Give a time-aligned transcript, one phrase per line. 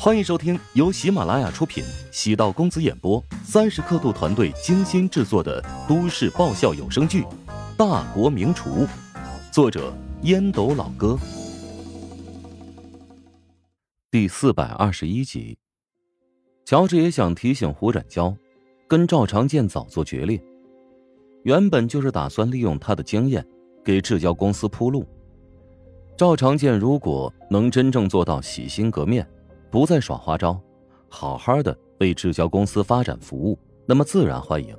[0.00, 7.22] 欢迎收听由喜马拉雅出品、喜道公子演播、三十刻度团队精心制作的都市爆笑有声剧
[7.76, 8.86] 《大国名厨》，
[9.52, 9.92] 作者
[10.22, 11.18] 烟斗老哥，
[14.08, 15.58] 第四百二十一集。
[16.64, 18.32] 乔治也想提醒胡展娇，
[18.86, 20.40] 跟赵长健早做决裂。
[21.42, 23.44] 原本就是打算利用他的经验，
[23.84, 25.04] 给制胶公司铺路。
[26.16, 29.28] 赵长健如果能真正做到洗心革面。
[29.70, 30.60] 不再耍花招，
[31.08, 34.76] 好好的为制胶公司发展服务，那么自然欢迎。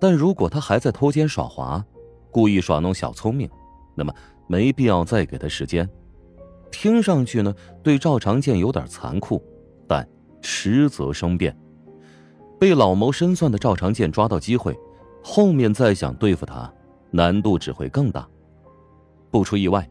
[0.00, 1.84] 但如果他还在偷奸耍滑，
[2.30, 3.48] 故意耍弄小聪明，
[3.94, 4.12] 那么
[4.46, 5.88] 没必要再给他时间。
[6.70, 9.42] 听上去呢，对赵长健有点残酷，
[9.86, 10.06] 但
[10.42, 11.56] 实则生变。
[12.58, 14.78] 被老谋深算的赵长健抓到机会，
[15.22, 16.72] 后面再想对付他，
[17.10, 18.28] 难度只会更大。
[19.30, 19.88] 不出意外。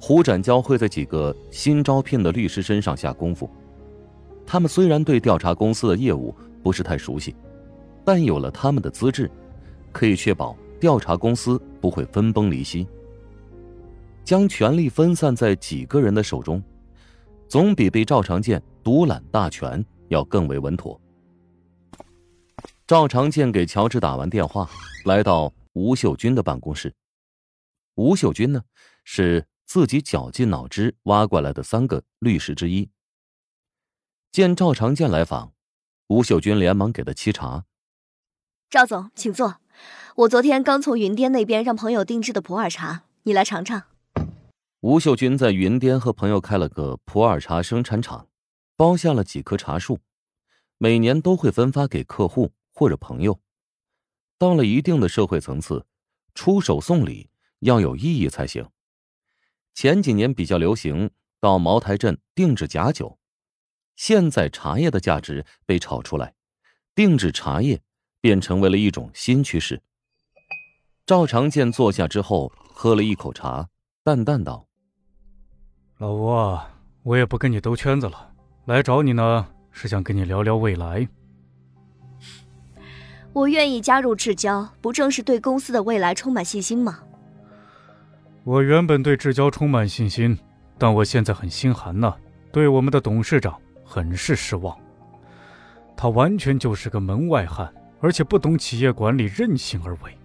[0.00, 3.50] 胡展娇会在几个新招聘的律师身上下功夫。
[4.46, 7.34] 他们虽然对调查公司的业务不是太熟悉，
[8.04, 9.30] 但有了他们的资质，
[9.92, 12.86] 可以确保调查公司不会分崩离析。
[14.24, 16.62] 将权力分散在几个人的手中，
[17.48, 20.98] 总比被赵长健独揽大权要更为稳妥。
[22.86, 24.70] 赵长健给乔治打完电话，
[25.04, 26.94] 来到吴秀军的办公室。
[27.96, 28.62] 吴秀军呢，
[29.04, 29.44] 是。
[29.68, 32.88] 自己绞尽脑汁挖过来的三个律师之一，
[34.32, 35.52] 见赵长健来访，
[36.06, 37.66] 吴秀君连忙给他沏茶。
[38.70, 39.60] 赵总，请坐。
[40.16, 43.82] 我昨天刚从云巅那边让朋友定制的普洱茶，你来尝尝。
[44.80, 48.26] 吴秀军在云巅和朋友开了个普洱茶生产厂，
[48.74, 49.98] 包下了几棵茶树，
[50.78, 53.38] 每年都会分发给客户或者朋友。
[54.38, 55.84] 到了一定的社会层次，
[56.34, 58.66] 出手送礼要有意义才行。
[59.80, 63.16] 前几年比较流行到茅台镇定制假酒，
[63.94, 66.34] 现在茶叶的价值被炒出来，
[66.96, 67.80] 定制茶叶
[68.20, 69.80] 便成为了一种新趋势。
[71.06, 73.68] 赵长健坐下之后，喝了一口茶，
[74.02, 74.66] 淡淡道
[75.98, 76.74] ：“老吴啊，
[77.04, 78.32] 我也不跟你兜圈子了，
[78.66, 81.08] 来找你呢，是想跟你聊聊未来。
[83.32, 87.02] 我愿意加入至交，不正是对公司的未来充满信心吗？”
[88.48, 90.38] 我原本对志交充满信心，
[90.78, 92.14] 但我现在很心寒呐，
[92.50, 93.54] 对我们的董事长
[93.84, 94.74] 很是失望。
[95.94, 97.70] 他完全就是个门外汉，
[98.00, 100.16] 而且不懂企业管理，任性而为。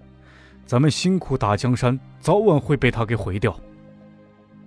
[0.65, 3.59] 咱们辛苦打江山，早晚会被他给毁掉。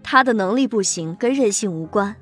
[0.03, 2.15] 他的能力不行，跟任性无关。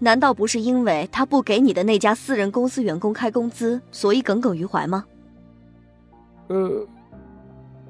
[0.00, 5.06] 难道不是因为他不给你的那家私人公司员工开工资，所以耿耿于怀吗？
[6.48, 6.86] 呃，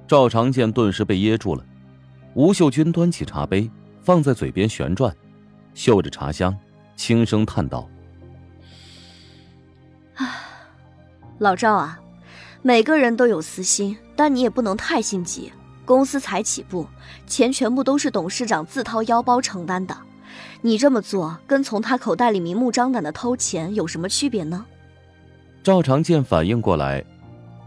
[0.06, 1.66] 赵长健顿时被噎住了。
[2.34, 3.70] 吴秀君端起茶杯，
[4.02, 5.14] 放在嘴边旋转，
[5.72, 6.56] 嗅着茶香，
[6.96, 7.88] 轻声叹道
[10.16, 10.26] ：“啊，
[11.38, 12.00] 老赵啊，
[12.60, 15.52] 每个人都有私心，但你也不能太心急。
[15.84, 16.88] 公司才起步，
[17.24, 19.96] 钱全部都是董事长自掏腰包承担的，
[20.60, 24.66] 你这么做跟从他口袋里明目张胆的偷钱有什么区别呢？”
[25.62, 27.04] 赵长健反应过来，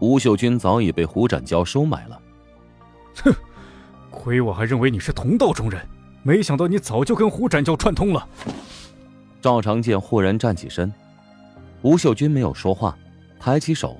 [0.00, 2.20] 吴秀君早已被胡展娇收买了。
[3.24, 3.34] 哼。
[4.28, 5.82] 亏我还认为你是同道中人，
[6.22, 8.28] 没想到你早就跟胡展教串通了。
[9.40, 10.92] 赵长健忽然站起身，
[11.80, 12.94] 吴秀君没有说话，
[13.40, 13.96] 抬起手，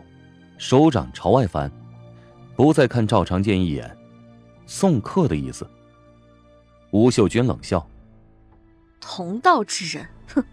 [0.59, 1.73] 手掌朝外翻，
[2.55, 3.97] 不再看赵长健一眼，
[4.67, 5.67] 送客的意思。
[6.91, 7.89] 吴秀君冷笑
[9.01, 10.45] ：“同道之人，哼，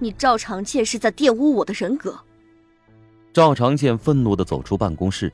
[0.00, 2.18] 你赵长健是在玷污我的人格。”
[3.32, 5.32] 赵长健愤怒的走出办公室，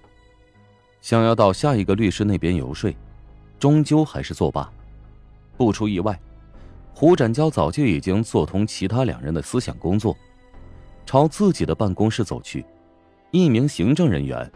[1.01, 2.95] 想要到下一个律师那边游说。
[3.61, 4.69] 终究还是作罢。
[5.57, 6.19] 不出意外，
[6.95, 10.17] 胡展娇早就已经做通其他两人的思想工作，
[11.05, 12.65] 朝自己的办公室走去。
[13.31, 14.51] 一名行政人员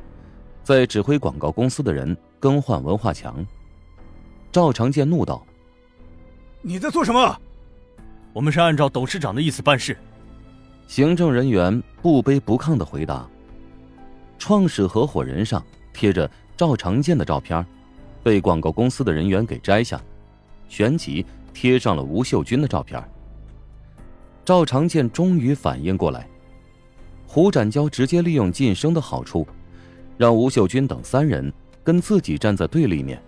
[0.62, 3.44] 在指挥广告公司的人更换文化墙。
[4.50, 5.46] 赵长健怒道
[6.62, 7.38] ：“你在做什么？
[8.32, 9.96] 我们是按照董事长的意思办事。”
[10.88, 13.28] 行政人员不卑不亢的回答
[14.38, 15.62] ：“创始合伙人上
[15.92, 17.64] 贴着赵长健的照片。”
[18.24, 20.02] 被广告公司的人员给摘下，
[20.66, 23.00] 旋即贴上了吴秀君的照片。
[24.44, 26.26] 赵长健终于反应过来，
[27.26, 29.46] 胡展娇直接利用晋升的好处，
[30.16, 31.52] 让吴秀君等三人
[31.84, 33.22] 跟自己站在对立面。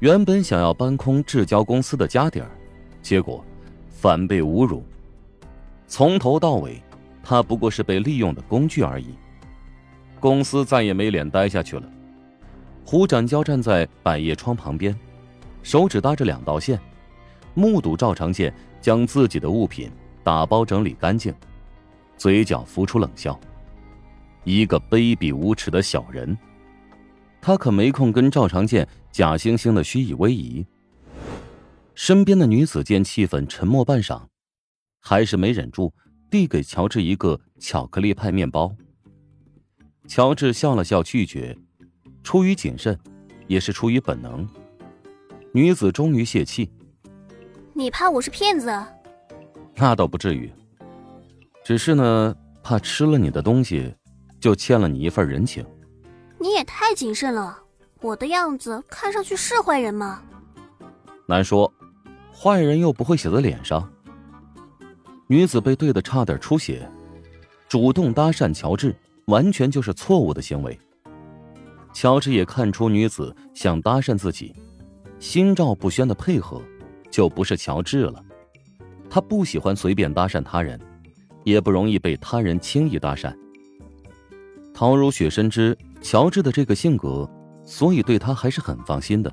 [0.00, 2.50] 原本想要搬空制胶公司的家底儿，
[3.02, 3.44] 结果
[3.90, 4.82] 反被侮辱。
[5.86, 6.82] 从头到尾，
[7.22, 9.08] 他不过是被利用的工具而已。
[10.20, 11.82] 公司再也没脸待下去了。
[12.90, 14.98] 胡展娇站在百叶窗旁边，
[15.62, 16.80] 手指搭着两道线，
[17.52, 18.50] 目睹赵长健
[18.80, 19.90] 将自己的物品
[20.24, 21.34] 打包整理干净，
[22.16, 23.38] 嘴角浮出冷笑。
[24.42, 26.34] 一个卑鄙无耻的小人，
[27.42, 30.64] 他可没空跟赵长健假惺惺的虚以威仪。
[31.94, 34.22] 身边的女子见气氛沉默半晌，
[34.98, 35.92] 还是没忍住，
[36.30, 38.74] 递给乔治一个巧克力派面包。
[40.06, 41.54] 乔治笑了笑拒绝，
[42.22, 42.98] 出于谨慎，
[43.46, 44.48] 也是出于本能。
[45.52, 46.70] 女子终于泄气
[47.74, 48.72] ：“你怕我是骗子？
[49.74, 50.52] 那倒不至于，
[51.64, 53.94] 只是呢，怕吃了你的东西。”
[54.40, 55.66] 就欠了你一份人情，
[56.38, 57.58] 你也太谨慎了。
[58.00, 60.22] 我的样子看上去是坏人吗？
[61.26, 61.72] 难说，
[62.32, 63.92] 坏人又不会写在脸上。
[65.26, 66.88] 女子被怼的差点出血，
[67.68, 68.94] 主动搭讪乔治，
[69.26, 70.78] 完全就是错误的行为。
[71.92, 74.54] 乔治也看出女子想搭讪自己，
[75.18, 76.62] 心照不宣的配合，
[77.10, 78.24] 就不是乔治了。
[79.10, 80.78] 他不喜欢随便搭讪他人，
[81.44, 83.34] 也不容易被他人轻易搭讪。
[84.74, 87.28] 陶如雪深知乔治的这个性格，
[87.64, 89.32] 所以对他还是很放心的。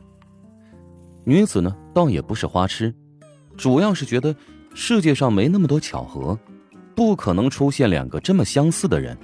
[1.23, 2.93] 女子呢，倒也不是花痴，
[3.55, 4.35] 主要是觉得
[4.73, 6.39] 世界上没那么多巧合，
[6.95, 9.15] 不可能出现两个这么相似的人。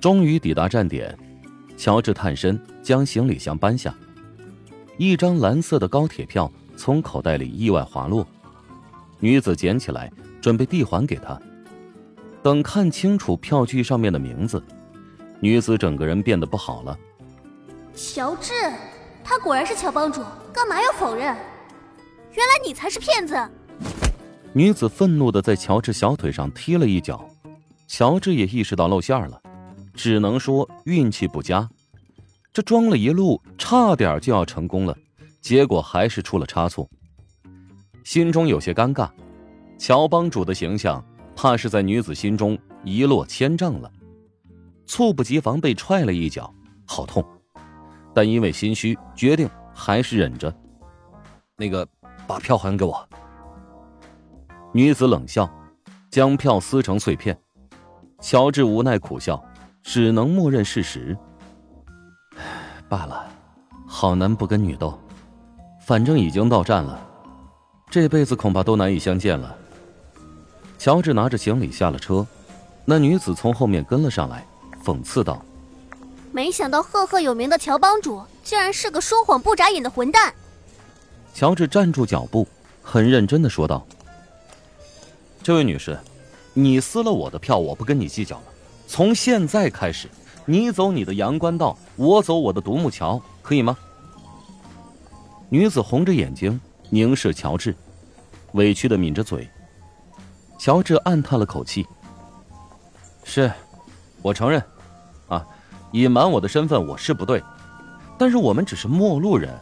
[0.00, 1.16] 终于抵达站点，
[1.76, 3.94] 乔治探身将行李箱搬下，
[4.96, 8.26] 一张蓝色的高铁票从口袋里意外滑落，
[9.18, 10.10] 女子捡起来
[10.40, 11.40] 准备递还给他，
[12.42, 14.62] 等看清楚票据上面的名字。
[15.40, 16.96] 女子整个人变得不好了。
[17.94, 18.52] 乔治，
[19.24, 20.22] 他果然是乔帮主，
[20.52, 21.36] 干嘛要否认？
[22.32, 23.36] 原来你才是骗子！
[24.52, 27.28] 女子愤怒的在乔治小腿上踢了一脚，
[27.88, 29.40] 乔治也意识到露馅了，
[29.94, 31.68] 只能说运气不佳。
[32.52, 34.96] 这装了一路，差点就要成功了，
[35.40, 36.88] 结果还是出了差错，
[38.04, 39.10] 心中有些尴尬。
[39.78, 41.04] 乔帮主的形象，
[41.34, 43.90] 怕是在女子心中一落千丈了。
[44.86, 46.52] 猝不及防被踹了一脚，
[46.84, 47.24] 好痛！
[48.14, 50.54] 但因为心虚，决定还是忍着。
[51.56, 51.88] 那个，
[52.26, 53.08] 把票还给我。
[54.74, 55.50] 女子冷笑，
[56.10, 57.38] 将票撕成碎片。
[58.20, 59.42] 乔治无奈苦笑，
[59.82, 61.16] 只能默认事实。
[62.88, 63.26] 罢了，
[63.86, 64.98] 好男不跟女斗，
[65.84, 67.00] 反正已经到站了，
[67.90, 69.56] 这辈子恐怕都难以相见了。
[70.78, 72.26] 乔治拿着行李下了车，
[72.84, 74.46] 那女子从后面跟了上来。
[74.84, 75.40] 讽刺道
[76.32, 80.34] ：“没想到赫赫有名的乔帮主，竟然是个说谎不眨眼的混蛋。”
[81.32, 82.48] 乔治站住脚步，
[82.82, 83.86] 很认真的说道
[85.40, 85.96] ：“这位女士，
[86.52, 88.42] 你撕了我的票，我不跟你计较了。
[88.86, 90.08] 从现在开始，
[90.44, 93.76] 你走你的阳关道，我走我的独木桥，可以吗？”
[95.48, 97.74] 女子红着眼睛凝视乔治，
[98.52, 99.48] 委屈的抿着嘴。
[100.58, 101.86] 乔治暗叹了口气
[103.24, 103.50] ：“是，
[104.22, 104.62] 我承认。”
[105.28, 105.46] 啊，
[105.92, 107.42] 隐瞒我的身份我是不对，
[108.18, 109.58] 但是我们只是陌路人，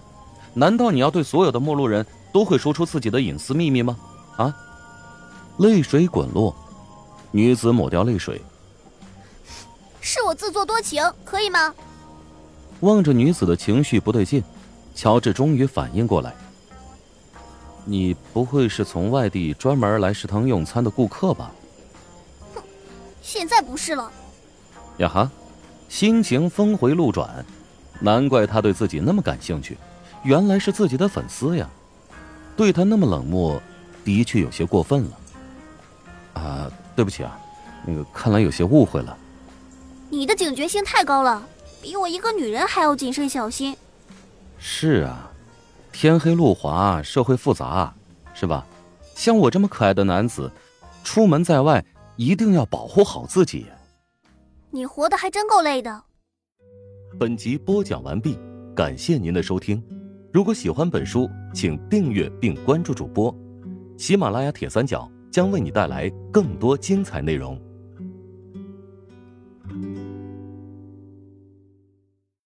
[0.55, 3.97] 难道你要对所有的陌路人都会说出自己的隐私秘密吗？
[4.37, 4.57] 啊！
[5.59, 6.55] 泪水滚落，
[7.31, 8.41] 女子抹掉泪水，
[10.01, 11.75] 是我自作多情，可以吗？
[12.81, 14.43] 望着女子的情绪不对劲，
[14.95, 16.35] 乔治终于反应过来，
[17.85, 21.51] 你不会是从外地专门来食堂用餐的顾客吧？
[22.55, 22.63] 哼，
[23.21, 24.11] 现在不是了。
[24.99, 25.31] 呀哈！
[25.89, 27.45] 心情峰回路转，
[28.01, 29.77] 难怪他对自己那么感兴趣，
[30.23, 31.69] 原来是自己的粉丝呀！
[32.57, 33.61] 对他那么冷漠，
[34.05, 35.19] 的确有些过分了。
[36.35, 37.39] 啊，对不起啊，
[37.85, 39.17] 那个看来有些误会了。
[40.13, 41.47] 你的警觉性太高了，
[41.81, 43.77] 比我一个女人还要谨慎小心。
[44.59, 45.31] 是啊，
[45.93, 47.95] 天黑路滑，社会复杂，
[48.35, 48.67] 是吧？
[49.15, 50.51] 像我这么可爱的男子，
[51.05, 51.85] 出门在外
[52.17, 53.67] 一定要保护好自己。
[54.71, 56.03] 你活得还真够累的。
[57.19, 58.37] 本集播讲完毕，
[58.75, 59.81] 感谢您的收听。
[60.33, 63.33] 如果喜欢本书，请订阅并关注主播。
[63.97, 67.61] 喜马拉雅铁三角将为你带来更多精彩内容。